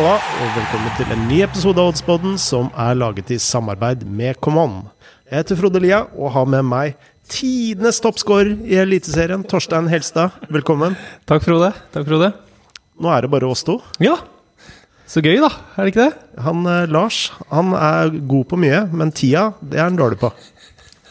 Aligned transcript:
halla, 0.00 0.16
og 0.16 0.52
velkommen 0.56 0.92
til 0.96 1.10
en 1.12 1.24
ny 1.28 1.38
episode 1.44 1.80
av 1.82 1.90
Oddsboden 1.90 2.38
som 2.40 2.70
er 2.78 2.94
laget 2.96 3.32
i 3.34 3.36
samarbeid 3.42 4.06
med 4.08 4.38
Common. 4.40 4.78
Jeg 5.28 5.42
heter 5.42 5.58
Frode 5.58 5.82
Lia 5.82 5.98
og 6.16 6.32
har 6.32 6.46
med 6.48 6.64
meg 6.64 6.94
tidenes 7.28 7.98
toppscorer 8.00 8.54
i 8.64 8.78
Eliteserien, 8.80 9.44
Torstein 9.44 9.90
Helstad. 9.92 10.38
Velkommen. 10.48 10.96
Takk, 11.28 11.44
Frode. 11.44 11.74
Takk, 11.92 12.06
Frode. 12.08 12.30
Nå 12.96 13.12
er 13.12 13.26
det 13.26 13.32
bare 13.34 13.50
oss 13.50 13.66
to. 13.66 13.76
Ja, 14.00 14.16
så 15.10 15.20
gøy, 15.20 15.36
da. 15.42 15.52
Er 15.76 15.84
det 15.84 15.92
ikke 15.92 16.06
det? 16.06 16.28
Han 16.46 16.64
eh, 16.70 16.88
Lars 16.88 17.26
han 17.50 17.74
er 17.76 18.14
god 18.30 18.48
på 18.48 18.60
mye, 18.62 18.86
men 18.94 19.12
tida 19.12 19.50
det 19.60 19.82
er 19.82 19.90
han 19.90 20.00
dårlig 20.00 20.22
på. 20.22 20.32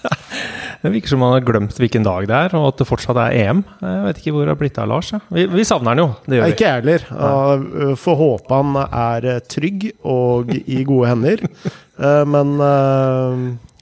Det 0.79 0.89
virker 0.93 1.11
som 1.11 1.23
han 1.25 1.33
har 1.35 1.43
glemt 1.43 1.75
hvilken 1.75 2.05
dag 2.07 2.27
det 2.29 2.35
er, 2.37 2.53
og 2.55 2.69
at 2.69 2.77
det 2.79 2.85
fortsatt 2.87 3.17
er 3.19 3.33
EM. 3.35 3.63
Jeg 3.83 4.03
vet 4.05 4.19
ikke 4.21 4.31
hvor 4.35 4.45
det 4.47 4.53
har 4.53 4.59
blitt 4.61 4.77
av 4.79 4.87
Lars. 4.87 5.09
Ja. 5.11 5.19
Vi, 5.35 5.43
vi 5.51 5.65
savner 5.67 5.91
han 5.91 5.99
jo. 5.99 6.05
Det 6.23 6.37
gjør 6.37 6.45
vi. 6.47 6.53
ikke 6.55 6.69
jeg 6.69 6.77
heller. 6.79 7.03
Ø, 7.11 7.89
Får 7.99 8.15
håpe 8.21 8.59
han 8.61 8.77
er 8.87 9.27
eh, 9.33 9.41
trygg 9.51 9.89
og 10.07 10.53
i 10.55 10.83
gode 10.87 11.11
hender. 11.13 11.45
Eh, 11.99 12.21
Men 12.31 12.53
uh, 12.63 13.35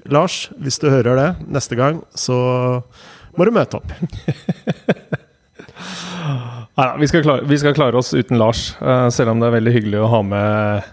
Lars, 0.09 0.47
hvis 0.57 0.79
du 0.81 0.87
hører 0.89 1.19
det 1.19 1.27
neste 1.53 1.77
gang, 1.77 1.99
så 2.17 2.33
må 3.37 3.45
du 3.45 3.51
møte 3.53 3.77
opp. 3.77 3.93
Neida, 6.77 6.95
vi, 6.97 7.07
skal 7.11 7.21
klare, 7.27 7.45
vi 7.45 7.57
skal 7.61 7.75
klare 7.77 7.97
oss 8.01 8.09
uten 8.17 8.37
Lars, 8.41 8.71
eh, 8.81 9.07
selv 9.13 9.35
om 9.35 9.39
det 9.41 9.51
er 9.51 9.55
veldig 9.59 9.73
hyggelig 9.75 10.01
å 10.01 10.09
ha 10.15 10.23
med 10.25 10.89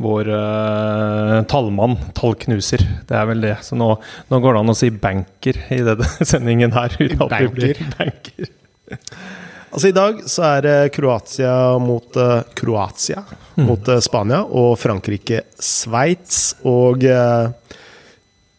vår 0.00 0.28
uh, 0.32 1.42
tallmann, 1.50 1.98
tallknuser. 2.16 2.80
Det 3.08 3.16
er 3.18 3.26
vel 3.28 3.42
det. 3.44 3.56
Så 3.66 3.76
nå, 3.76 3.90
nå 4.32 4.38
går 4.40 4.56
det 4.56 4.62
an 4.64 4.72
å 4.72 4.76
si 4.78 4.88
banker 4.94 5.58
i 5.76 5.82
denne 5.84 6.08
sendingen 6.32 6.72
her. 6.72 6.96
blir 7.52 7.82
banker. 7.98 8.48
Altså 9.70 9.86
I 9.92 9.94
dag 9.94 10.22
så 10.26 10.42
er 10.48 10.64
det 10.66 10.76
Kroatia 10.96 11.52
mot 11.78 12.16
uh, 12.18 12.40
Kroatia 12.58 13.20
mot 13.60 13.86
uh, 13.92 14.00
Spania 14.02 14.40
og 14.42 14.72
Frankrike-Sveits. 14.82 16.40
Og 16.66 17.04
eh, 17.06 17.76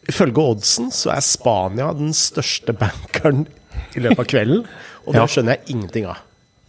ifølge 0.08 0.46
oddsen 0.54 0.88
så 0.94 1.12
er 1.12 1.26
Spania 1.26 1.90
den 1.98 2.14
største 2.16 2.72
bankeren 2.78 3.44
i 3.92 4.00
løpet 4.06 4.22
av 4.24 4.30
kvelden. 4.32 4.62
Og 5.04 5.12
det 5.12 5.20
Ja. 5.20 5.26
skjønner 5.28 5.58
jeg 5.58 5.74
ingenting 5.74 6.06
av. 6.08 6.22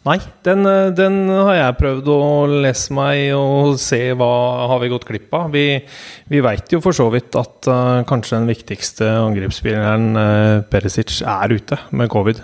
Nei, 0.03 0.17
den, 0.43 0.65
eh, 0.67 0.89
den 0.91 1.29
har 1.31 1.55
jeg 1.55 1.75
prøvd 1.79 2.09
å 2.11 2.23
lese 2.65 2.91
meg 2.95 3.29
og 3.37 3.77
se 3.79 4.01
hva 4.19 4.31
har 4.73 4.81
vi 4.81 4.89
gått 4.91 5.05
glipp 5.07 5.35
av. 5.37 5.53
Vi, 5.53 5.79
vi 6.27 6.41
veit 6.43 6.73
jo 6.75 6.81
for 6.83 6.95
så 6.95 7.05
vidt 7.13 7.31
at 7.39 7.69
uh, 7.71 8.01
kanskje 8.07 8.41
den 8.41 8.49
viktigste 8.51 9.07
angrepsspilleren, 9.21 10.09
uh, 10.17 10.63
Perisic, 10.67 11.21
er 11.23 11.55
ute 11.55 11.79
med 11.95 12.11
covid 12.11 12.41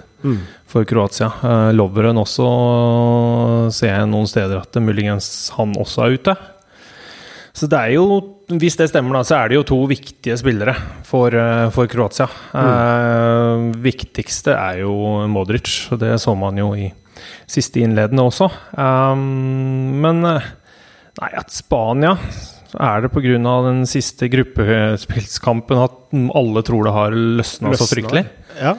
for 0.70 0.88
Kroatia. 0.88 1.28
Uh, 1.44 1.72
Loveren 1.76 2.22
også 2.22 2.48
ser 3.76 3.92
jeg 3.92 4.08
noen 4.08 4.30
steder 4.30 4.62
at 4.62 4.72
det 4.76 4.86
muligens 4.86 5.28
han 5.58 5.76
også 5.84 6.06
er 6.06 6.16
ute. 6.16 6.38
Så 7.60 7.68
det 7.68 7.76
er 7.76 7.98
jo, 7.98 8.06
hvis 8.56 8.80
det 8.80 8.88
stemmer, 8.88 9.20
da, 9.20 9.26
så 9.28 9.36
er 9.42 9.52
det 9.52 9.58
jo 9.58 9.66
to 9.68 9.82
viktige 9.90 10.38
spillere 10.40 10.78
for, 11.04 11.34
for 11.76 11.90
Kroatia. 11.92 12.30
Eh, 12.56 13.66
viktigste 13.84 14.54
er 14.54 14.84
jo 14.86 14.94
Modric, 15.28 15.90
og 15.92 16.00
det 16.00 16.14
så 16.24 16.38
man 16.40 16.62
jo 16.62 16.70
i 16.78 16.88
siste 17.50 17.84
innledende 17.84 18.26
også. 18.30 18.50
Um, 18.78 20.00
men 20.04 20.24
eh, 20.30 20.50
nei, 21.20 21.32
at 21.42 21.54
Spania 21.54 22.16
er 22.78 23.02
det 23.02 23.10
pga. 23.10 23.38
den 23.66 23.86
siste 23.90 24.30
gruppespillskampen 24.30 25.80
at 25.82 25.96
alle 26.38 26.64
tror 26.66 26.86
det 26.86 26.94
har 26.94 27.16
løsna 27.16 27.74
så 27.74 27.88
fryktelig? 27.90 28.28
Ja. 28.60 28.76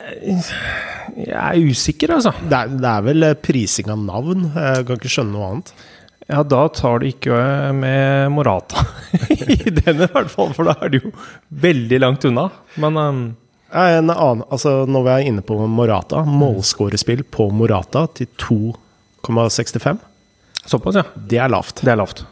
Jeg 0.00 1.36
er 1.36 1.70
usikker, 1.70 2.12
altså. 2.16 2.34
Det 2.40 2.56
er, 2.56 2.76
det 2.76 2.90
er 2.90 3.06
vel 3.06 3.26
eh, 3.30 3.38
prising 3.40 3.90
av 3.92 4.04
navn. 4.04 4.50
Jeg 4.54 4.86
kan 4.86 5.00
ikke 5.00 5.12
skjønne 5.12 5.34
noe 5.36 5.48
annet. 5.48 5.72
Ja, 6.30 6.44
da 6.46 6.62
tar 6.70 7.00
du 7.02 7.08
ikke 7.08 7.36
med 7.74 8.30
Morata 8.30 8.84
i 9.50 9.72
den 9.80 10.04
i 10.04 10.06
hvert 10.12 10.30
fall, 10.30 10.52
for 10.54 10.68
da 10.68 10.76
er 10.78 10.92
det 10.92 11.00
jo 11.02 11.10
veldig 11.64 11.98
langt 12.04 12.26
unna. 12.28 12.46
Men 12.80 13.00
um, 13.00 13.22
En 13.70 14.10
annen, 14.10 14.44
altså 14.50 14.84
Når 14.90 15.04
vi 15.06 15.10
er 15.12 15.28
inne 15.30 15.42
på 15.46 15.56
Morata, 15.70 16.24
målskårespill 16.26 17.22
på 17.30 17.50
Morata 17.54 18.06
til 18.18 18.26
2,65. 18.40 20.00
såpass, 20.66 20.98
ja. 20.98 21.04
Det 21.14 21.38
er 21.38 21.48
lavt. 21.52 21.84
Det 21.84 21.92
er 21.92 22.00
lavt. 22.00 22.24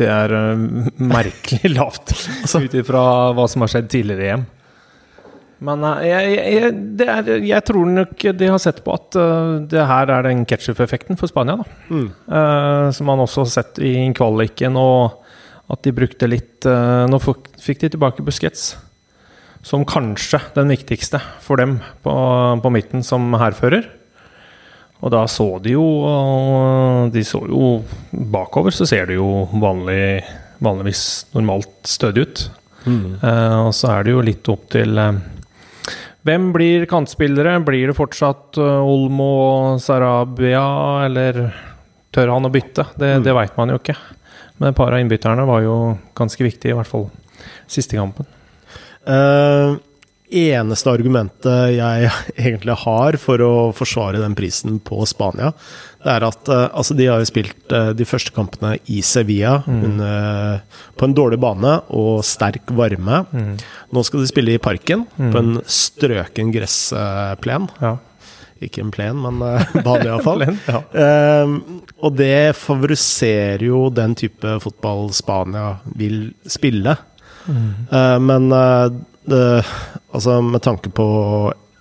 Det 0.00 0.08
er 0.08 0.32
uh, 0.32 0.88
merkelig 0.96 1.72
lavt, 1.78 2.14
ut 2.54 2.74
ifra 2.74 3.02
hva 3.36 3.46
som 3.50 3.64
har 3.64 3.72
skjedd 3.74 3.92
tidligere 3.92 4.24
i 4.24 4.32
EM. 4.36 4.46
Men 5.68 5.84
uh, 5.84 6.00
jeg, 6.06 6.36
jeg, 6.38 6.74
det 6.96 7.08
er, 7.12 7.30
jeg 7.44 7.66
tror 7.68 7.90
nok 7.98 8.28
de 8.40 8.48
har 8.48 8.62
sett 8.62 8.80
på 8.86 8.96
at 8.96 9.20
uh, 9.20 9.58
det 9.68 9.88
her 9.92 10.14
er 10.16 10.28
den 10.30 10.46
ketsjup-effekten 10.48 11.20
for 11.20 11.28
Spania. 11.28 11.60
Mm. 11.92 12.08
Som 12.96 13.10
man 13.12 13.20
også 13.20 13.44
har 13.44 13.52
sett 13.58 13.82
i 13.84 13.94
kvaliken, 14.16 14.80
og 14.80 15.20
at 15.70 15.84
de 15.84 15.92
brukte 15.94 16.26
litt 16.26 16.66
Nå 16.66 17.18
fikk 17.22 17.44
fikk 17.62 17.84
de 17.84 17.90
tilbake 17.92 18.24
Busquets, 18.26 18.72
som 19.66 19.84
kanskje 19.88 20.40
den 20.54 20.72
viktigste 20.72 21.20
for 21.44 21.60
dem 21.60 21.78
på, 22.04 22.12
på 22.62 22.72
midten 22.72 23.04
som 23.06 23.32
hærfører. 23.38 23.88
Og 25.00 25.12
da 25.14 25.24
så 25.32 25.46
de 25.64 25.72
jo 25.72 25.84
De 27.12 27.22
så 27.24 27.40
jo 27.48 27.80
bakover, 28.12 28.74
så 28.74 28.84
ser 28.88 29.08
det 29.08 29.16
jo 29.16 29.46
vanlig, 29.62 30.20
vanligvis 30.60 31.04
normalt 31.32 31.88
stødig 31.88 32.26
ut. 32.26 32.46
Eh, 33.24 33.58
og 33.66 33.74
så 33.76 33.94
er 33.94 34.04
det 34.04 34.14
jo 34.14 34.24
litt 34.24 34.48
opp 34.52 34.68
til 34.72 35.00
eh, 35.00 35.20
hvem 36.26 36.50
blir 36.52 36.84
kantspillere? 36.88 37.54
Blir 37.64 37.88
det 37.88 37.96
fortsatt 37.96 38.58
uh, 38.60 38.84
Olmo 38.84 39.28
og 39.40 39.78
Sarabia, 39.80 40.64
eller 41.06 41.46
tør 42.12 42.34
han 42.34 42.44
å 42.44 42.52
bytte? 42.52 42.84
Det, 43.00 43.14
det 43.24 43.32
veit 43.36 43.56
man 43.56 43.72
jo 43.72 43.78
ikke. 43.80 43.96
Men 44.58 44.68
et 44.68 44.76
par 44.76 44.92
av 44.92 45.00
innbytterne 45.00 45.46
var 45.48 45.64
jo 45.64 45.76
ganske 46.18 46.44
viktige, 46.44 46.74
i 46.74 46.76
hvert 46.76 46.90
fall 46.90 47.08
siste 47.70 47.96
kampen. 47.96 48.28
Eh, 49.06 49.76
eneste 50.30 50.92
argumentet 50.92 51.72
jeg 51.74 52.10
egentlig 52.38 52.76
har 52.84 53.16
for 53.18 53.42
å 53.42 53.54
forsvare 53.74 54.20
den 54.22 54.36
prisen 54.38 54.78
på 54.84 55.02
Spania, 55.08 55.52
det 56.00 56.12
er 56.14 56.26
at 56.28 56.50
eh, 56.52 56.66
altså 56.68 56.94
de 56.96 57.08
har 57.10 57.22
jo 57.22 57.28
spilt 57.28 57.74
eh, 57.76 57.90
de 57.96 58.06
første 58.08 58.32
kampene 58.36 58.76
i 58.92 59.00
Sevilla 59.04 59.58
under, 59.66 60.60
på 60.96 61.08
en 61.08 61.16
dårlig 61.16 61.40
bane 61.42 61.74
og 61.96 62.22
sterk 62.26 62.70
varme. 62.76 63.24
Nå 63.90 64.04
skal 64.06 64.22
de 64.22 64.30
spille 64.30 64.54
i 64.54 64.62
parken, 64.62 65.08
på 65.18 65.42
en 65.42 65.58
strøken 65.66 66.54
gressplen. 66.54 67.68
Ja. 67.82 67.96
Ikke 68.60 68.82
en 68.84 68.92
plen, 68.92 69.20
men 69.24 69.40
bane 69.86 70.04
iallfall. 70.04 70.44
Ja. 70.70 70.82
Ehm, 70.92 71.54
og 72.04 72.16
det 72.18 72.52
favoriserer 72.60 73.64
jo 73.64 73.86
den 73.92 74.14
type 74.18 74.58
fotball 74.62 75.08
Spania 75.16 75.78
vil 75.96 76.30
spille. 76.48 76.96
Eh, 77.50 78.18
men 78.22 78.52
eh, 78.52 78.86
det, 79.30 79.44
altså 80.12 80.40
med 80.42 80.62
tanke 80.64 80.92
på 80.94 81.06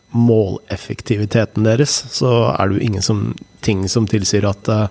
måleffektiviteten 0.09 1.67
deres, 1.67 1.93
så 2.15 2.49
er 2.55 2.69
det 2.69 2.79
jo 2.79 2.87
ingen 2.87 3.05
som, 3.05 3.25
ting 3.65 3.85
som 3.91 4.07
tilsier 4.09 4.47
at 4.49 4.71
eh, 4.73 4.87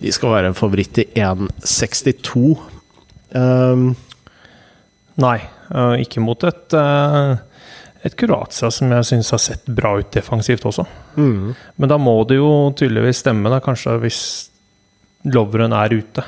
de 0.00 0.12
skal 0.14 0.32
være 0.32 0.52
en 0.52 0.56
favoritt 0.56 1.02
i 1.02 1.08
1,62. 1.18 2.54
Um. 3.36 3.90
Nei, 5.20 5.36
uh, 5.74 5.96
ikke 6.00 6.22
mot 6.24 6.44
et, 6.48 6.72
uh, 6.72 7.34
et 8.06 8.14
Kroatia 8.16 8.70
som 8.72 8.94
jeg 8.94 9.08
syns 9.10 9.32
har 9.34 9.42
sett 9.42 9.68
bra 9.68 9.92
ut 10.00 10.08
defensivt 10.14 10.64
også. 10.70 10.86
mm, 11.18 11.50
Men 11.76 11.92
da 11.92 11.98
må 12.00 12.14
det 12.24 12.38
jo 12.38 12.70
tydeligvis 12.72 13.20
stemme, 13.20 13.52
da, 13.52 13.60
kanskje 13.60 13.98
hvis 14.00 14.22
Lovren 15.28 15.74
er 15.76 15.92
ute. 15.92 16.24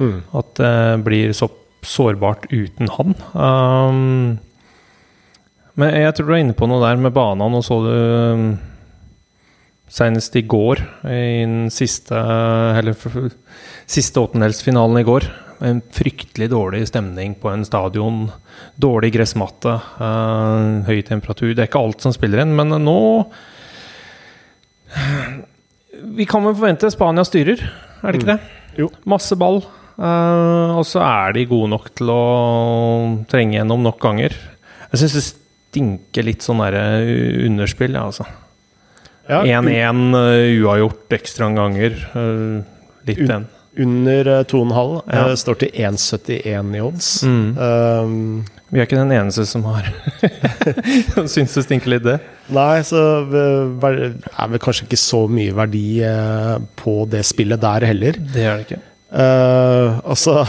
mm. 0.00 0.18
At 0.34 0.54
det 0.58 1.04
blir 1.06 1.30
så 1.36 1.46
sårbart 1.86 2.46
uten 2.52 2.90
han. 2.96 3.14
Um, 3.34 4.38
men 5.78 5.94
jeg 5.96 6.14
tror 6.16 6.28
du 6.28 6.34
er 6.34 6.42
inne 6.44 6.56
på 6.56 6.68
noe 6.68 6.82
der 6.84 7.00
med 7.00 7.14
bana. 7.16 7.48
Nå 7.48 7.62
så 7.64 7.78
du 7.84 7.92
um, 7.92 8.50
senest 9.92 10.36
i 10.38 10.44
går, 10.48 10.82
i 11.04 11.44
den 11.44 11.70
siste 11.72 12.16
Eller 12.16 12.96
siste 13.90 14.22
åttendelsfinalen 14.22 15.02
i 15.02 15.06
går. 15.08 15.28
En 15.62 15.82
fryktelig 15.94 16.50
dårlig 16.52 16.86
stemning 16.90 17.36
på 17.40 17.50
en 17.52 17.64
stadion. 17.66 18.24
Dårlig 18.80 19.12
gressmatte, 19.16 19.76
uh, 19.98 20.82
høy 20.88 21.02
temperatur. 21.06 21.52
Det 21.52 21.64
er 21.64 21.70
ikke 21.70 21.82
alt 21.82 22.04
som 22.04 22.14
spiller 22.14 22.44
inn, 22.44 22.56
men 22.58 22.76
nå 22.82 22.98
Vi 26.18 26.26
kan 26.28 26.44
vel 26.44 26.56
forvente 26.56 26.90
Spania 26.92 27.24
styrer, 27.24 27.62
er 28.02 28.12
det 28.12 28.20
ikke 28.20 28.34
det? 28.34 28.42
Jo. 28.76 28.88
Masse 29.08 29.36
ball. 29.38 29.62
Eh, 30.02 30.72
og 30.76 30.84
så 30.88 31.02
er 31.06 31.36
de 31.36 31.46
gode 31.50 31.70
nok 31.72 31.88
til 31.98 32.10
å 32.12 32.20
trenge 33.30 33.58
gjennom 33.58 33.82
nok 33.86 34.00
ganger. 34.02 34.36
Jeg 34.92 35.02
syns 35.02 35.16
det 35.18 35.24
stinker 35.28 36.26
litt 36.28 36.44
sånn 36.44 36.60
derre 36.60 36.84
underspill, 37.46 37.94
ja, 37.96 38.04
altså. 38.10 38.26
Ja, 39.30 39.40
1-1, 39.46 40.02
eh, 40.18 40.60
uavgjort 40.60 41.14
ekstra 41.16 41.48
ganger. 41.54 41.94
Uh, 42.12 42.62
litt 43.08 43.22
Un- 43.22 43.30
den. 43.30 43.50
Under 43.80 44.28
eh, 44.28 44.42
2,5. 44.44 45.02
Ja. 45.08 45.22
eh, 45.30 45.34
står 45.40 45.56
til 45.62 45.70
1,71 45.72 46.74
i 46.76 46.80
odds. 46.84 47.06
Mm. 47.24 47.46
Um, 47.56 48.44
Vi 48.68 48.80
er 48.82 48.84
ikke 48.84 48.98
den 49.00 49.14
eneste 49.16 49.46
som 49.48 49.64
har 49.64 49.88
syns 51.32 51.54
det 51.56 51.64
stinker 51.64 51.94
litt, 51.94 52.04
det. 52.04 52.18
Nei, 52.52 52.82
så 52.84 53.00
eh, 53.24 53.88
er 53.88 54.52
vel 54.52 54.60
kanskje 54.60 54.84
ikke 54.84 55.00
så 55.00 55.22
mye 55.32 55.54
verdi 55.56 55.86
eh, 56.04 56.56
på 56.82 56.98
det 57.08 57.24
spillet 57.28 57.62
der 57.64 57.88
heller. 57.88 58.20
Det 58.34 58.44
er 58.44 58.60
det 58.60 58.66
ikke. 58.68 58.80
Uh, 59.12 60.00
altså 60.08 60.46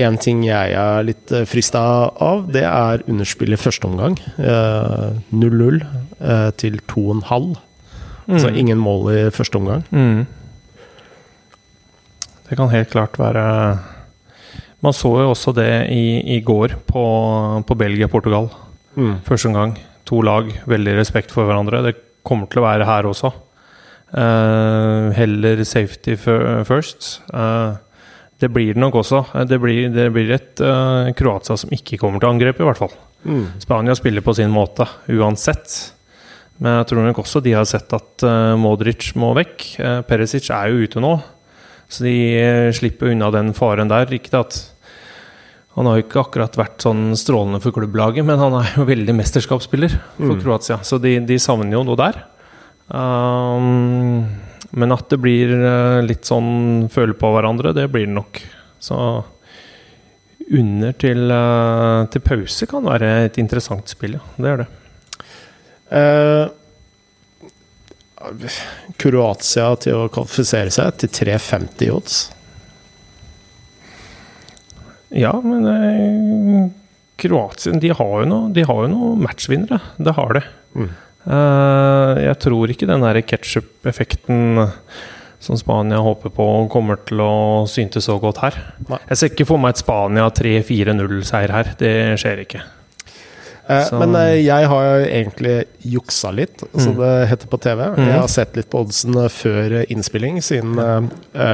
En 0.00 0.16
ting 0.22 0.44
jeg 0.46 0.74
er 0.78 1.02
litt 1.02 1.32
frista 1.50 1.80
av, 2.14 2.44
det 2.54 2.62
er 2.62 3.02
underspill 3.10 3.52
i 3.52 3.58
første 3.58 3.88
omgang. 3.90 4.14
0-0 4.38 5.80
til 6.62 6.78
2,5. 6.88 7.58
Altså 8.30 8.30
mm. 8.30 8.36
Altså 8.36 8.52
ingen 8.62 8.78
mål 8.80 9.10
i 9.12 9.30
første 9.34 9.58
omgang. 9.58 9.82
Mm. 9.90 10.26
Det 12.48 12.58
kan 12.58 12.70
helt 12.70 12.90
klart 12.90 13.18
være 13.18 13.78
Man 14.80 14.96
så 14.96 15.10
jo 15.20 15.30
også 15.30 15.52
det 15.52 15.90
i, 15.92 16.36
i 16.36 16.40
går 16.40 16.78
på, 16.88 17.02
på 17.66 17.74
Belgia-Portugal. 17.74 18.48
Mm. 18.96 19.18
Første 19.26 19.50
omgang. 19.50 19.74
To 20.08 20.22
lag, 20.24 20.48
veldig 20.66 20.94
respekt 20.96 21.30
for 21.34 21.44
hverandre. 21.44 21.82
Det 21.84 21.98
kommer 22.24 22.48
til 22.48 22.62
å 22.62 22.64
være 22.64 22.86
her 22.88 23.04
også. 23.10 23.28
Uh, 24.10 25.12
heller 25.14 25.62
safety 25.64 26.16
first. 26.16 27.20
Uh, 27.30 27.78
det 28.40 28.48
blir 28.50 28.74
det 28.74 28.82
nok 28.82 29.00
også. 29.02 29.22
Det 29.46 29.60
blir, 29.62 29.90
det 29.94 30.08
blir 30.14 30.32
et 30.34 30.62
uh, 30.64 31.12
Kroatia 31.14 31.56
som 31.60 31.70
ikke 31.74 32.00
kommer 32.00 32.22
til 32.22 32.32
angrep, 32.32 32.58
i 32.60 32.66
hvert 32.66 32.80
fall. 32.80 32.94
Mm. 33.22 33.44
Spania 33.62 33.94
spiller 33.94 34.24
på 34.24 34.34
sin 34.34 34.50
måte 34.50 34.88
uansett. 35.12 35.76
Men 36.60 36.80
jeg 36.80 36.90
tror 36.90 37.06
nok 37.06 37.22
også 37.22 37.40
de 37.44 37.54
har 37.56 37.68
sett 37.68 37.92
at 37.96 38.24
Modric 38.60 39.14
må 39.16 39.30
vekk. 39.38 39.62
Perisic 40.08 40.50
er 40.52 40.68
jo 40.68 40.82
ute 40.84 41.00
nå, 41.00 41.14
så 41.88 42.04
de 42.04 42.16
slipper 42.76 43.14
unna 43.14 43.30
den 43.32 43.54
faren 43.56 43.88
der. 43.88 44.12
Ikke 44.12 44.42
at 44.42 44.58
han 45.78 45.88
har 45.88 45.96
jo 45.96 46.04
ikke 46.04 46.20
akkurat 46.20 46.58
vært 46.60 46.84
sånn 46.84 47.14
strålende 47.16 47.62
for 47.64 47.72
klubblaget, 47.72 48.26
men 48.28 48.40
han 48.42 48.58
er 48.58 48.74
jo 48.76 48.84
veldig 48.88 49.14
mesterskapsspiller 49.22 49.94
for 50.18 50.34
mm. 50.34 50.42
Kroatia, 50.42 50.80
så 50.84 51.00
de, 51.00 51.14
de 51.24 51.40
savner 51.40 51.78
jo 51.78 51.84
noe 51.88 51.96
der. 51.96 52.20
Um, 52.90 54.26
men 54.70 54.94
at 54.94 55.10
det 55.10 55.18
blir 55.22 55.50
eh, 55.50 56.00
litt 56.06 56.26
sånn 56.26 56.88
føle 56.90 57.14
på 57.18 57.30
hverandre, 57.34 57.74
det 57.74 57.88
blir 57.90 58.06
det 58.06 58.14
nok. 58.14 58.40
Så 58.82 58.96
under 60.50 60.94
til, 60.98 61.30
uh, 61.30 62.06
til 62.10 62.22
pause 62.26 62.66
kan 62.70 62.86
være 62.86 63.10
et 63.28 63.38
interessant 63.38 63.90
spill, 63.90 64.16
ja. 64.18 64.22
Det 64.34 64.50
er 64.50 64.62
det. 64.62 64.68
Uh, 65.90 66.46
Kroatia 69.00 69.68
til 69.80 69.96
å 69.96 70.10
kvalifisere 70.12 70.74
seg 70.74 70.98
til 71.00 71.12
3,50 71.20 71.94
odds. 71.94 72.18
Ja, 75.14 75.32
men 75.42 75.66
uh, 75.66 76.66
Kroatia 77.20 77.78
de 77.78 77.94
har 77.94 78.16
jo 78.24 78.26
noen 78.30 78.90
noe 78.94 79.14
matchvinnere. 79.22 79.80
Det 79.98 80.18
har 80.18 80.34
det. 80.38 80.44
Mm. 80.74 80.90
Eh, 81.28 82.20
jeg 82.24 82.36
tror 82.40 82.72
ikke 82.72 82.88
den 82.88 83.04
ketsjup-effekten 83.28 84.60
som 85.40 85.56
Spania 85.56 86.00
håper 86.04 86.32
på, 86.36 86.46
kommer 86.72 87.00
til 87.08 87.22
å 87.24 87.32
syntes 87.68 88.08
så 88.08 88.18
godt 88.20 88.42
her. 88.44 88.58
Jeg 89.08 89.16
ser 89.16 89.32
ikke 89.32 89.48
for 89.48 89.60
meg 89.60 89.74
et 89.74 89.80
Spania 89.80 90.28
3-4-0-seier 90.36 91.54
her. 91.54 91.72
Det 91.80 91.94
skjer 92.20 92.44
ikke. 92.44 92.60
Eh, 93.70 93.90
men 94.00 94.16
eh, 94.18 94.40
jeg 94.42 94.68
har 94.72 95.04
egentlig 95.04 95.54
juksa 95.92 96.32
litt, 96.34 96.64
som 96.72 96.96
mm. 96.96 97.00
det 97.00 97.12
heter 97.30 97.50
på 97.50 97.60
TV. 97.62 97.84
Mm. 97.86 98.08
Jeg 98.08 98.18
har 98.18 98.30
sett 98.32 98.58
litt 98.58 98.70
på 98.72 98.82
oddsen 98.84 99.18
eh, 99.20 99.30
før 99.32 99.76
innspilling, 99.86 100.40
siden 100.44 101.10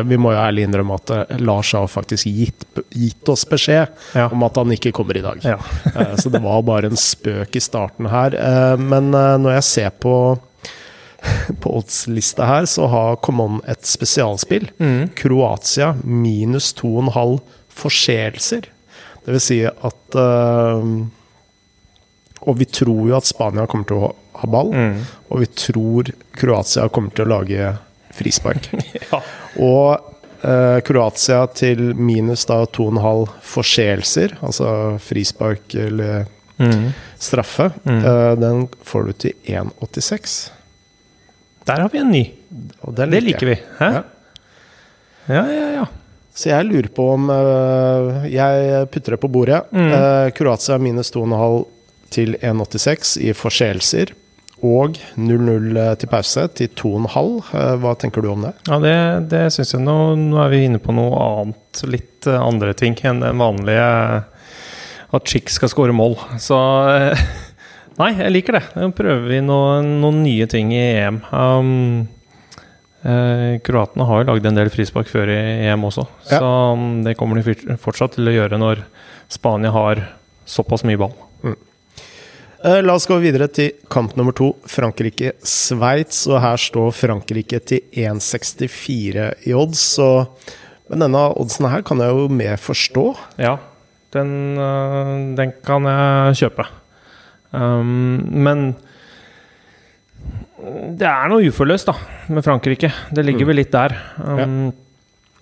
vi 0.06 0.18
må 0.20 0.32
jo 0.32 0.40
ærlig 0.40 0.66
innrømme 0.66 0.96
at 0.96 1.40
Lars 1.42 1.72
har 1.76 1.86
faktisk 1.90 2.28
gitt, 2.30 2.64
gitt 2.94 3.28
oss 3.28 3.44
beskjed 3.48 3.92
ja. 4.16 4.26
om 4.32 4.42
at 4.46 4.58
han 4.58 4.72
ikke 4.74 4.94
kommer 4.96 5.18
i 5.18 5.24
dag. 5.24 5.42
Ja. 5.44 5.58
så 6.20 6.32
det 6.32 6.40
var 6.44 6.64
bare 6.66 6.90
en 6.90 7.00
spøk 7.00 7.58
i 7.58 7.62
starten 7.62 8.08
her. 8.10 8.36
Men 8.80 9.12
når 9.12 9.58
jeg 9.58 9.68
ser 9.68 9.96
på 10.02 10.16
på 11.62 11.72
oddslista 11.78 12.46
her 12.48 12.66
så 12.70 12.86
har 12.92 13.20
Common 13.24 13.60
et 13.68 13.86
spesialspill. 13.88 14.68
Mm. 14.78 15.12
Kroatia 15.18 15.94
minus 16.04 16.72
2,5 16.78 17.38
forseelser. 17.76 18.68
Det 19.26 19.34
vil 19.34 19.42
si 19.42 19.60
at 19.66 20.18
uh, 20.18 20.82
og 22.40 22.58
vi 22.60 22.66
tror 22.68 23.08
jo 23.08 23.16
at 23.16 23.28
Spania 23.28 23.66
kommer 23.70 23.88
til 23.88 24.02
å 24.02 24.10
ha 24.40 24.50
ball, 24.50 24.72
mm. 24.74 24.98
og 25.30 25.42
vi 25.42 25.48
tror 25.56 26.10
Kroatia 26.36 26.88
kommer 26.92 27.14
til 27.16 27.26
å 27.26 27.32
lage 27.38 27.72
frispark. 28.16 28.68
ja. 29.10 29.20
Og 29.64 30.44
eh, 30.44 30.78
Kroatia 30.86 31.44
til 31.56 31.92
minus 31.96 32.46
da 32.48 32.62
2,5 32.68 33.26
forseelser, 33.54 34.36
altså 34.44 34.70
frispark 35.02 35.76
eller 35.86 36.26
mm. 36.60 36.90
straffe, 37.18 37.70
mm. 37.84 38.00
Eh, 38.00 38.32
den 38.42 38.66
får 38.84 39.08
du 39.08 39.16
til 39.26 39.54
1,86. 39.56 40.38
Der 41.66 41.82
har 41.82 41.90
vi 41.90 42.02
en 42.02 42.12
ny. 42.12 42.24
det 42.48 43.06
liker, 43.08 43.10
det 43.10 43.22
liker 43.30 43.54
vi. 43.54 43.60
Hæ? 43.80 43.92
Ja. 43.92 44.02
ja, 45.26 45.46
ja, 45.50 45.70
ja. 45.80 45.86
Så 46.36 46.50
jeg 46.50 46.66
lurer 46.68 46.90
på 46.92 47.04
om 47.14 47.30
uh, 47.32 48.26
Jeg 48.28 48.88
putter 48.92 49.14
det 49.14 49.20
på 49.22 49.30
bordet. 49.32 49.62
Mm. 49.72 49.88
Uh, 49.88 50.26
Kroatia 50.36 50.76
minus 50.78 51.08
2,5 51.14 51.64
til 52.14 52.36
1,86 52.40 53.16
i 53.24 53.32
forseelser. 53.36 54.14
Og 54.64 54.96
0-0 55.20 55.76
eh, 55.76 55.90
til 56.00 56.08
pause 56.08 56.46
til 56.56 56.70
2,5. 56.78 57.32
Eh, 57.52 57.72
hva 57.82 57.92
tenker 58.00 58.24
du 58.24 58.30
om 58.32 58.46
det? 58.46 58.54
Ja, 58.70 58.78
Det, 58.80 58.94
det 59.32 59.42
syns 59.52 59.74
jeg 59.74 59.84
nå, 59.84 59.98
nå 60.16 60.40
er 60.40 60.52
vi 60.52 60.62
inne 60.64 60.80
på 60.80 60.94
noe 60.96 61.18
annet, 61.20 61.82
litt 61.84 62.28
eh, 62.30 62.40
andre 62.40 62.72
ting 62.78 62.96
enn 63.04 63.20
den 63.24 63.42
vanlige 63.42 63.90
at 65.16 65.28
Chick 65.28 65.52
skal 65.52 65.70
skåre 65.70 65.94
mål. 65.96 66.16
Så 66.42 66.56
Nei, 68.00 68.10
jeg 68.18 68.32
liker 68.32 68.58
det. 68.58 68.64
Nå 68.76 68.90
prøver 68.96 69.24
vi 69.30 69.40
noen, 69.44 69.94
noen 70.02 70.20
nye 70.24 70.48
ting 70.50 70.72
i 70.74 70.82
EM. 70.98 71.22
Um, 71.32 71.70
eh, 73.08 73.56
Kroatene 73.64 74.08
har 74.08 74.22
jo 74.22 74.28
lagd 74.32 74.48
en 74.50 74.58
del 74.58 74.72
frispark 74.72 75.08
før 75.08 75.32
i 75.32 75.38
EM 75.70 75.86
også, 75.88 76.04
ja. 76.26 76.40
så 76.42 76.50
um, 76.76 77.00
det 77.06 77.16
kommer 77.16 77.40
de 77.40 77.76
fortsatt 77.80 78.18
til 78.18 78.28
å 78.28 78.34
gjøre 78.34 78.60
når 78.60 78.84
Spania 79.32 79.72
har 79.72 80.04
såpass 80.46 80.84
mye 80.86 81.00
ball. 81.00 81.16
Mm. 81.40 81.56
Eh, 82.66 82.82
la 82.82 82.96
oss 82.98 83.06
gå 83.06 83.14
videre 83.22 83.46
til 83.52 83.76
kamp 83.92 84.16
nummer 84.18 84.34
to, 84.34 84.50
Frankrike-Sveits. 84.66 86.24
Og 86.32 86.40
her 86.42 86.58
står 86.58 86.94
Frankrike 86.98 87.60
til 87.62 87.84
1,64 87.94 89.28
i 89.46 89.54
odds. 89.54 89.84
Så, 89.94 90.08
men 90.90 91.04
denne 91.04 91.28
oddsen 91.38 91.68
her 91.70 91.84
kan 91.86 92.02
jeg 92.02 92.10
jo 92.10 92.26
mer 92.32 92.58
forstå. 92.58 93.04
Ja, 93.38 93.54
den, 94.16 94.32
eh, 94.58 95.12
den 95.38 95.54
kan 95.66 95.86
jeg 95.86 96.40
kjøpe. 96.42 96.66
Um, 97.54 98.18
men 98.34 98.66
det 100.98 101.06
er 101.06 101.30
noe 101.30 101.46
uforløst 101.46 101.86
da, 101.86 101.94
med 102.34 102.44
Frankrike. 102.44 102.90
Det 103.14 103.22
ligger 103.22 103.46
mm. 103.46 103.50
vel 103.52 103.60
litt 103.62 103.72
der. 103.76 103.94
Um, 104.18 104.58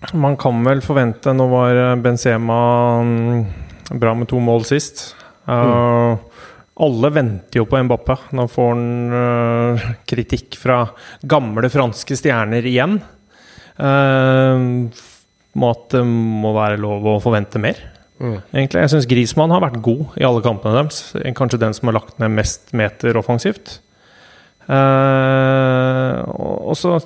ja. 0.05 0.13
Man 0.21 0.37
kan 0.37 0.61
vel 0.67 0.85
forvente 0.85 1.33
Nå 1.33 1.47
var 1.49 1.79
Benzema 2.05 2.61
mm, 3.01 3.45
bra 3.97 4.13
med 4.13 4.29
to 4.29 4.43
mål 4.45 4.69
sist. 4.69 5.07
Uh, 5.49 5.55
mm. 5.57 6.34
Alle 6.83 7.11
venter 7.15 7.61
jo 7.61 7.67
på 7.71 7.79
Mbappé. 7.87 8.17
Nå 8.35 8.49
får 8.51 8.71
han 8.73 8.87
uh, 9.15 9.89
kritikk 10.11 10.57
fra 10.59 10.81
gamle 11.23 11.71
franske 11.71 12.17
stjerner 12.19 12.67
igjen. 12.67 12.99
Uh, 13.79 14.91
må 15.55 15.71
at 15.71 15.85
det 15.95 16.03
må 16.09 16.51
være 16.57 16.81
lov 16.83 17.07
å 17.13 17.21
forvente 17.23 17.63
mer. 17.63 17.79
Mm. 18.19 18.41
Egentlig, 18.55 18.81
Jeg 18.83 18.93
syns 18.93 19.07
Grismann 19.11 19.55
har 19.55 19.63
vært 19.63 19.83
god 19.87 20.19
i 20.19 20.27
alle 20.27 20.43
kampene 20.43 20.81
deres. 20.81 21.15
Kanskje 21.39 21.63
den 21.63 21.75
som 21.79 21.91
har 21.91 21.99
lagt 22.01 22.19
ned 22.23 22.35
mest 22.35 22.75
meter 22.75 23.19
offensivt. 23.23 23.79
Uh, 24.67 26.25
og 26.35 26.75
så 26.81 26.97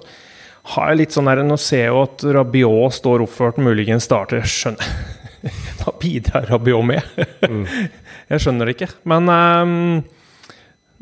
har 0.75 0.93
jeg 0.93 0.99
litt 1.01 1.15
sånn 1.17 1.27
her 1.27 1.41
Nå 1.43 1.57
ser 1.59 1.81
jeg 1.81 1.91
jo 1.91 2.03
at 2.05 2.23
Rabiot 2.37 2.95
står 2.95 3.25
oppført, 3.25 3.61
muligens 3.61 4.07
starter. 4.09 4.45
Skjønner 4.49 5.17
Hva 5.89 5.97
bidrar 6.03 6.47
Rabiot 6.53 6.85
med? 6.85 7.01
mm. 7.49 7.65
Jeg 8.35 8.45
skjønner 8.45 8.69
det 8.69 8.77
ikke. 8.77 8.93
Men 9.09 9.33
um, 9.33 9.75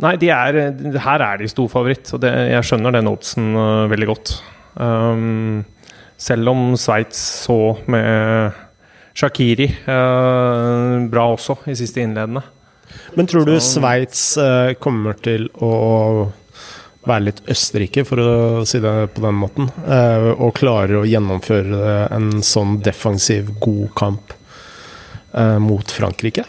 Nei, 0.05 0.13
de 0.21 0.29
er, 0.29 0.59
her 1.01 1.25
er 1.25 1.41
de 1.41 1.49
storfavoritt, 1.49 2.11
og 2.13 2.21
det, 2.21 2.31
jeg 2.53 2.69
skjønner 2.69 2.93
den 2.99 3.09
oddsen 3.09 3.55
uh, 3.57 3.87
veldig 3.89 4.09
godt. 4.11 4.33
Um, 4.77 5.63
selv 6.21 6.53
om 6.53 6.67
Sveits 6.77 7.23
så 7.47 7.57
med 7.89 8.59
Shakiri 9.17 9.71
uh, 9.89 11.01
bra 11.09 11.31
også 11.33 11.63
i 11.73 11.79
siste 11.81 12.05
innledende. 12.05 12.45
Men 13.17 13.31
tror 13.31 13.49
du 13.49 13.57
Sveits 13.57 14.35
uh, 14.37 14.77
kommer 14.77 15.17
til 15.25 15.49
å 15.65 15.73
være 17.07 17.31
litt 17.31 17.41
Østerrike, 17.49 18.05
for 18.05 18.21
å 18.21 18.31
si 18.69 18.83
det 18.83 18.95
på 19.15 19.23
den 19.23 19.37
måten, 19.39 19.69
og 20.43 20.57
klarer 20.59 20.99
å 20.99 21.05
gjennomføre 21.07 21.93
en 22.11 22.41
sånn 22.43 22.81
defensiv, 22.83 23.53
god 23.63 23.93
kamp 23.95 24.35
mot 25.61 25.93
Frankrike? 25.93 26.47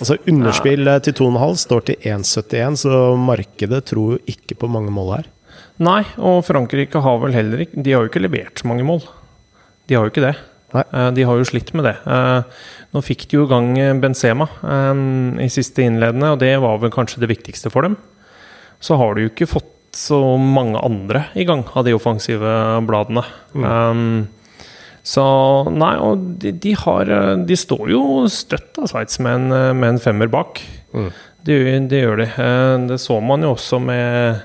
Altså 0.00 0.16
Underspill 0.30 0.88
ja. 0.88 0.96
til 1.04 1.12
2,5 1.18 1.58
står 1.60 1.82
til 1.90 2.06
1,71, 2.08 2.78
så 2.86 3.00
markedet 3.20 3.82
tror 3.90 4.14
jo 4.14 4.20
ikke 4.32 4.56
på 4.62 4.70
mange 4.72 4.92
mål 4.94 5.10
her. 5.18 5.26
Nei, 5.80 6.02
og 6.20 6.42
Frankrike 6.44 7.00
har 7.04 7.18
vel 7.22 7.32
heller 7.32 7.64
ikke 7.64 7.80
De 7.84 7.92
har 7.94 8.04
jo 8.04 8.10
ikke 8.10 8.22
levert 8.22 8.60
så 8.60 8.68
mange 8.68 8.84
mål. 8.84 9.02
De 9.88 9.96
har 9.96 10.04
jo 10.06 10.12
ikke 10.12 10.24
det. 10.24 10.34
Nei. 10.74 10.84
Eh, 10.86 11.10
de 11.16 11.26
har 11.26 11.40
jo 11.40 11.48
slitt 11.48 11.72
med 11.74 11.88
det. 11.88 11.96
Eh, 12.06 12.62
nå 12.94 13.02
fikk 13.04 13.26
de 13.30 13.40
jo 13.40 13.46
i 13.46 13.50
gang 13.50 13.72
Benzema 14.02 14.46
eh, 14.60 15.04
i 15.46 15.50
siste 15.52 15.84
innledende, 15.86 16.34
og 16.34 16.40
det 16.42 16.54
var 16.62 16.80
vel 16.82 16.92
kanskje 16.94 17.22
det 17.24 17.32
viktigste 17.32 17.72
for 17.72 17.86
dem. 17.86 17.98
Så 18.80 18.96
har 19.00 19.16
de 19.16 19.26
jo 19.26 19.32
ikke 19.32 19.50
fått 19.50 19.76
så 19.96 20.20
mange 20.38 20.78
andre 20.78 21.26
i 21.34 21.44
gang 21.48 21.64
av 21.74 21.82
de 21.84 21.96
offensive 21.96 22.50
bladene. 22.86 23.24
Um, 23.58 24.28
så 25.02 25.22
nei, 25.72 25.94
og 25.96 26.38
de, 26.42 26.50
de 26.52 26.72
har 26.76 27.08
De 27.46 27.56
står 27.56 27.88
jo 27.90 28.02
støtt 28.28 28.78
av 28.82 28.86
Sveits 28.90 29.18
med, 29.20 29.32
en- 29.50 29.78
med 29.80 29.88
en 29.94 29.98
femmer 30.02 30.28
bak. 30.30 30.60
Det, 30.92 31.54
gjør- 31.56 31.88
det 31.88 32.02
gjør 32.02 32.16
de. 32.20 32.28
Eh, 32.36 32.86
Det 32.90 32.98
så 33.00 33.20
man 33.24 33.40
jo 33.42 33.54
også 33.54 33.80
med, 33.80 34.42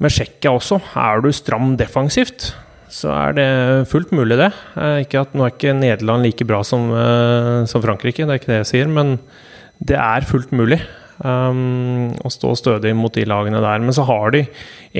med 0.00 0.10
Tsjekkia 0.10 0.50
også. 0.56 0.80
Er 0.96 1.20
du 1.22 1.30
stram 1.32 1.76
defensivt, 1.78 2.52
så 2.90 3.10
er 3.14 3.32
det 3.38 3.48
fullt 3.88 4.10
mulig, 4.12 4.36
det. 4.38 4.50
Eh, 4.76 5.04
Ikke 5.04 5.20
at 5.22 5.34
Nå 5.34 5.46
er 5.46 5.54
ikke 5.54 5.74
Nederland 5.78 6.22
like 6.26 6.44
bra 6.46 6.62
som, 6.66 6.90
eh, 6.90 7.64
som 7.70 7.80
Frankrike, 7.82 8.26
det 8.26 8.30
er 8.34 8.38
ikke 8.42 8.52
det 8.52 8.60
jeg 8.64 8.70
sier, 8.72 8.88
men 8.90 9.18
det 9.84 9.96
er 9.96 10.20
fullt 10.26 10.50
mulig. 10.52 10.80
Um, 11.22 12.10
og 12.26 12.32
stå 12.34 12.54
stødig 12.58 12.90
mot 12.98 13.14
de 13.14 13.26
lagene 13.28 13.62
der. 13.62 13.82
Men 13.82 13.94
så 13.94 14.06
har 14.08 14.34
de 14.34 14.44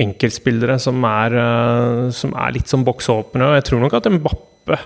enkeltspillere 0.05 0.77
som 0.81 1.03
er, 1.09 1.35
uh, 1.35 2.11
som 2.15 2.35
er 2.39 2.55
litt 2.55 2.71
som 2.71 2.85
boksåpnere. 2.87 3.57
Jeg 3.59 3.69
tror 3.71 3.83
nok 3.83 3.97
at 3.99 4.11
Mbappe 4.13 4.83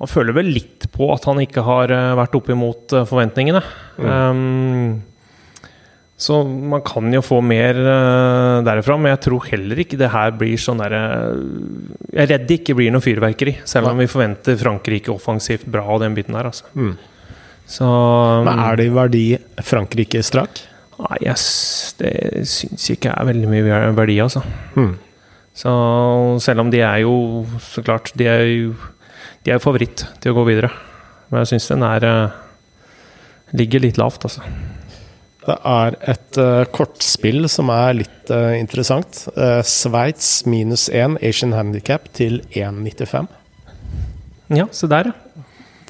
Han 0.00 0.08
føler 0.08 0.32
vel 0.32 0.52
litt 0.54 0.86
på 0.94 1.10
at 1.12 1.26
han 1.28 1.42
ikke 1.42 1.60
har 1.60 1.92
eh, 1.92 2.14
vært 2.16 2.36
opp 2.38 2.46
imot 2.48 2.94
forventningene. 3.04 3.60
forventningene. 3.98 4.30
Um, 4.32 5.02
så 6.20 6.42
man 6.44 6.82
kan 6.84 7.08
jo 7.12 7.22
få 7.24 7.38
mer 7.40 7.76
uh, 7.80 8.60
derfra, 8.64 8.98
men 9.00 9.14
jeg 9.14 9.22
tror 9.24 9.46
heller 9.48 9.80
ikke 9.80 9.98
det 10.00 10.10
her 10.12 10.34
blir 10.36 10.60
sånn 10.60 10.82
derre 10.82 11.02
Jeg 12.10 12.24
er 12.24 12.30
redd 12.34 12.48
det 12.48 12.58
ikke 12.60 12.76
blir 12.76 12.92
noe 12.92 13.04
fyrverkeri, 13.04 13.54
selv 13.68 13.92
om 13.92 14.00
vi 14.00 14.08
forventer 14.10 14.58
Frankrike 14.60 15.12
offensivt 15.14 15.64
bra 15.68 15.86
og 15.88 16.02
den 16.04 16.16
biten 16.16 16.36
der, 16.36 16.50
altså. 16.50 16.68
Mm. 16.76 16.92
Så 17.70 17.86
Men 18.44 18.58
er 18.58 18.78
det 18.80 18.88
i 18.88 18.94
verdi 18.94 19.24
Frankrike 19.62 20.22
strakk? 20.26 20.64
Nei, 21.00 21.16
jeg 21.22 21.36
s- 21.38 21.94
det 22.00 22.12
syns 22.50 22.88
ikke 22.92 23.12
er 23.14 23.28
veldig 23.30 23.48
mye 23.48 23.78
verdi, 23.96 24.18
altså. 24.20 24.42
Mm. 24.74 24.96
Så 25.54 25.70
selv 26.42 26.60
om 26.64 26.70
de 26.72 26.80
er 26.82 27.00
jo 27.02 27.46
så 27.60 27.82
klart 27.84 28.12
De 28.16 28.26
er 28.30 28.44
jo 28.46 28.74
de 29.44 29.52
er 29.54 29.62
favoritt 29.62 30.04
til 30.20 30.32
å 30.32 30.36
gå 30.36 30.44
videre. 30.50 30.68
Men 31.30 31.40
jeg 31.40 31.54
syns 31.54 31.70
den 31.70 31.84
er 31.86 32.04
eh, 32.04 32.34
ligger 33.56 33.80
litt 33.80 33.96
lavt, 34.00 34.26
altså. 34.28 34.42
Det 35.40 35.56
er 35.64 35.94
et 36.12 36.36
uh, 36.36 36.64
kortspill 36.68 37.46
som 37.48 37.70
er 37.72 37.94
litt 38.02 38.28
uh, 38.30 38.52
interessant. 38.58 39.22
Uh, 39.32 39.62
Sveits 39.64 40.44
minus 40.44 40.90
1 40.92 41.16
Asian 41.24 41.54
Handicap 41.56 42.10
til 42.12 42.42
1,95. 42.52 43.30
Ja, 44.52 44.66
se 44.74 44.90
der, 44.90 45.08
ja. 45.08 45.29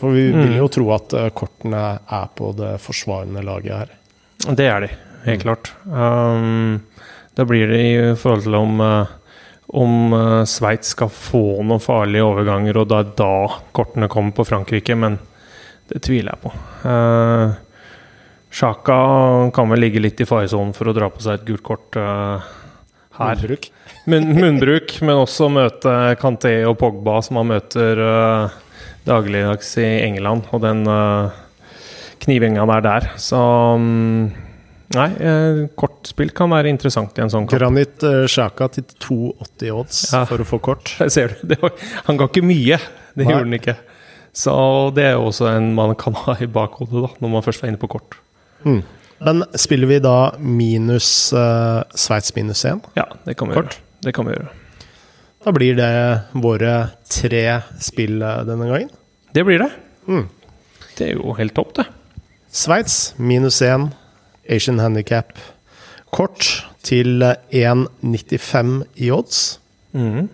For 0.00 0.16
vi 0.16 0.30
Mm. 0.32 0.40
vil 0.46 0.56
jo 0.62 0.68
tro 0.72 0.88
at 0.96 1.12
eh, 1.12 1.28
kortene 1.36 1.84
er 2.08 2.28
på 2.34 2.50
det 2.56 2.74
forsvarende 2.80 3.42
laget 3.44 3.74
her. 3.76 3.96
Det 4.56 4.66
er 4.66 4.86
de, 4.86 4.88
helt 5.26 5.42
klart. 5.44 5.72
Um, 5.86 6.80
da 7.36 7.44
blir 7.44 7.68
det 7.68 7.80
i 7.84 7.96
forhold 8.16 8.46
til 8.46 8.56
om 8.56 8.80
uh, 8.80 9.16
om 9.70 10.12
uh, 10.12 10.44
Sveits 10.50 10.96
skal 10.96 11.10
få 11.12 11.60
noen 11.62 11.78
farlige 11.84 12.24
overganger, 12.26 12.80
og 12.80 12.88
da, 12.90 13.02
da 13.04 13.32
kortene 13.76 14.08
kommer 14.10 14.32
på 14.34 14.46
Frankrike, 14.48 14.96
men 14.98 15.18
det 15.92 16.00
tviler 16.02 16.32
jeg 16.32 16.42
på. 16.42 16.50
Uh, 16.82 17.52
Sjaka 18.50 18.96
kan 19.54 19.70
vel 19.70 19.84
ligge 19.84 20.02
litt 20.02 20.18
i 20.18 20.26
faresonen 20.26 20.72
for 20.74 20.90
å 20.90 20.94
dra 20.96 21.06
på 21.12 21.22
seg 21.22 21.38
et 21.38 21.46
gult 21.46 21.62
kort 21.62 22.00
uh, 22.00 22.42
her. 23.20 23.36
Munnbruk. 23.36 23.68
Munn, 24.10 24.32
munnbruk, 24.34 24.96
men 25.06 25.20
også 25.22 25.46
møte 25.52 25.94
Kanté 26.18 26.56
og 26.66 26.78
Pogba, 26.80 27.20
som 27.22 27.38
han 27.38 27.52
møter 27.52 28.00
uh, 28.02 28.58
dagligdags 29.10 29.74
i 29.82 29.88
England, 30.06 30.46
og 30.54 30.62
den 30.64 30.84
uh, 30.88 31.34
knivinga 32.22 32.64
der 32.70 32.86
der. 32.86 33.10
Så 33.20 33.40
um, 33.76 34.30
Nei, 34.90 35.06
eh, 35.22 35.58
kortspill 35.78 36.32
kan 36.34 36.50
være 36.50 36.66
interessant 36.72 37.14
i 37.14 37.22
en 37.22 37.30
sånn 37.30 37.44
kamp. 37.46 37.60
Granit 37.60 38.02
eh, 38.02 38.24
Sjaka 38.26 38.66
til 38.74 38.88
2,80 38.98 39.68
odds 39.70 40.00
Ja. 40.10 40.24
for 40.26 40.42
å 40.42 40.46
få 40.48 40.58
kort. 40.66 40.90
Ser 41.14 41.30
du. 41.36 41.44
Det 41.52 41.60
var, 41.62 41.76
han 42.08 42.18
ga 42.18 42.26
ikke 42.26 42.42
mye. 42.42 42.80
Det 43.14 43.22
Nei. 43.22 43.28
gjorde 43.30 43.44
han 43.46 43.58
ikke. 43.60 43.76
Så 44.34 44.54
det 44.96 45.04
er 45.06 45.14
jo 45.14 45.28
også 45.28 45.46
en 45.52 45.70
man 45.78 45.94
kan 45.98 46.18
ha 46.24 46.34
i 46.42 46.50
bakhodet 46.50 47.04
da, 47.06 47.12
når 47.22 47.32
man 47.36 47.46
først 47.46 47.62
er 47.62 47.70
inne 47.70 47.78
på 47.82 47.90
kort. 47.94 48.18
Mm. 48.66 48.82
Men 49.20 49.44
spiller 49.54 49.90
vi 49.92 50.00
da 50.02 50.16
minus 50.42 51.10
eh, 51.38 51.82
Sveits 51.94 52.34
minus 52.34 52.64
1? 52.66 52.90
Ja, 52.98 53.06
det 53.28 53.38
kan. 53.38 53.54
Det 54.02 54.14
kan 54.16 54.26
vi 54.26 54.34
gjøre. 54.34 54.50
Da 55.44 55.54
blir 55.54 55.78
det 55.78 55.90
våre 56.34 56.74
tre 57.06 57.44
spill 57.78 58.18
eh, 58.26 58.42
denne 58.48 58.66
gangen. 58.72 58.90
Det 59.34 59.44
blir 59.46 59.62
det. 59.62 59.70
Mm. 60.08 60.26
Det 60.98 61.06
er 61.08 61.16
jo 61.18 61.34
helt 61.38 61.54
topp, 61.54 61.74
det. 61.78 61.86
Sveits 62.50 63.14
minus 63.18 63.60
1, 63.62 63.90
Asian 64.50 64.80
Handicap 64.82 65.38
kort 66.10 66.66
til 66.82 67.22
eh, 67.22 67.36
1,95 67.70 68.82
i 68.98 69.10
odds. 69.14 69.60
Mm. 69.92 70.26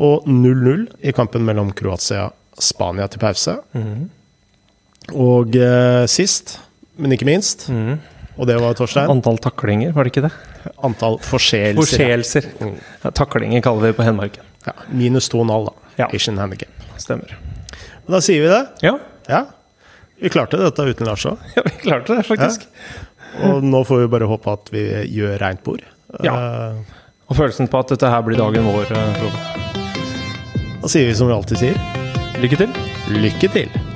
Og 0.00 0.28
0-0 0.28 0.86
i 1.02 1.12
kampen 1.12 1.44
mellom 1.44 1.74
Kroatia 1.76 2.28
og 2.30 2.64
Spania 2.64 3.08
til 3.10 3.22
pause. 3.22 3.56
Mm. 3.74 4.06
Og 5.18 5.58
eh, 5.58 6.06
sist, 6.10 6.58
men 6.96 7.16
ikke 7.16 7.26
minst, 7.26 7.66
mm. 7.72 7.98
og 8.36 8.46
det 8.46 8.60
var 8.62 8.78
Torstein, 8.78 9.10
Antall 9.10 9.40
taklinger, 9.42 9.92
var 9.96 10.06
det 10.06 10.14
ikke 10.14 10.28
det? 10.28 10.34
antall 10.84 11.18
forseelser. 11.24 11.80
Forseelser. 11.80 12.48
Mm. 12.60 12.76
Ja, 13.04 13.10
taklinger 13.10 13.64
kaller 13.64 13.80
vi 13.80 13.92
det 13.92 13.96
på 13.98 14.06
Henmarken. 14.06 14.44
Ja, 14.66 14.76
minus 14.92 15.30
2,5, 15.32 15.64
da. 15.66 15.72
Ja. 15.96 16.08
Asian 16.12 16.38
Handicap. 16.38 16.79
Stemmer. 17.00 17.32
Men 18.04 18.16
da 18.16 18.20
sier 18.24 18.44
vi 18.44 18.52
det. 18.52 18.62
Ja, 18.86 18.98
Ja. 19.30 19.44
Vi 20.20 20.28
klarte 20.28 20.58
dette 20.60 20.84
uten 20.84 21.06
Lars 21.08 21.22
òg. 21.24 21.38
ja 21.56 21.62
vi 21.64 21.70
klarte 21.80 22.16
det, 22.18 22.26
faktisk. 22.28 22.66
Og 23.46 23.62
nå 23.64 23.80
får 23.88 24.02
vi 24.02 24.08
bare 24.12 24.26
håpe 24.28 24.52
at 24.52 24.68
vi 24.74 24.82
gjør 25.16 25.38
reint 25.40 25.62
bord. 25.64 25.80
Ja. 26.26 26.34
Og 27.30 27.38
følelsen 27.38 27.70
på 27.72 27.78
at 27.80 27.94
dette 27.94 28.10
her 28.10 28.20
blir 28.26 28.36
dagen 28.36 28.66
vår, 28.68 28.90
eh, 28.90 29.14
Frode. 29.16 29.40
Da 30.82 30.88
sier 30.92 31.06
vi 31.08 31.14
som 31.16 31.30
vi 31.30 31.36
alltid 31.38 31.62
sier, 31.62 31.80
Lykke 32.42 32.56
til. 32.64 32.76
lykke 33.16 33.48
til! 33.52 33.89